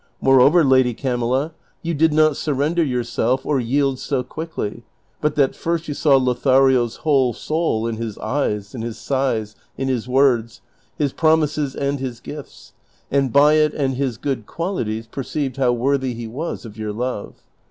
[0.19, 1.53] Moreover, Lady Camilla,
[1.83, 4.81] you did not surrender yourself or yield so quickly
[5.21, 9.55] but that first you saw Lotha rio's whole soul in his eyes, in his sighs,
[9.77, 10.61] in his words,
[10.97, 12.73] his promises and his gifts,
[13.11, 16.91] and by it and his good ((ualities perci; ived how worthy he was of your
[16.91, 17.43] love.